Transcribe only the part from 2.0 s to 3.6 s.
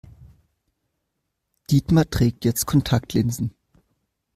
trägt jetzt Kontaktlinsen.